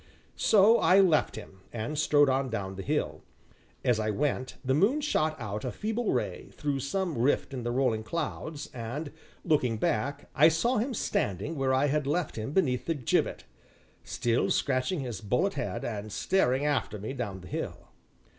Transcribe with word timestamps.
So 0.35 0.79
I 0.79 0.99
left 0.99 1.35
him, 1.35 1.59
and 1.71 1.95
strode 1.95 2.27
on 2.27 2.49
down 2.49 2.75
the 2.75 2.81
hill. 2.81 3.21
As 3.85 3.99
I 3.99 4.09
went, 4.09 4.55
the 4.65 4.73
moon 4.73 4.99
shot 4.99 5.39
out 5.39 5.63
a 5.63 5.71
feeble 5.71 6.11
ray, 6.11 6.49
through 6.53 6.79
some 6.79 7.19
rift 7.19 7.53
in 7.53 7.61
the 7.61 7.69
rolling 7.69 8.01
clouds, 8.01 8.65
and, 8.73 9.11
looking 9.45 9.77
back, 9.77 10.27
I 10.33 10.47
saw 10.47 10.77
him 10.79 10.95
standing 10.95 11.55
where 11.55 11.71
I 11.71 11.85
had 11.85 12.07
left 12.07 12.35
him 12.35 12.51
beneath 12.51 12.87
the 12.87 12.95
gibbet, 12.95 13.43
still 14.03 14.49
scratching 14.49 15.01
his 15.01 15.21
bullethead, 15.21 15.83
and 15.83 16.11
staring 16.11 16.65
after 16.65 16.97
me 16.97 17.13
down 17.13 17.41
the 17.41 17.47
hill. 17.47 17.89